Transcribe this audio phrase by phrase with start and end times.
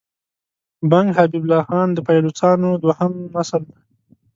[0.91, 1.65] بنګ حبیب الله
[1.95, 3.79] د پایلوچانو دوهم نسل دی.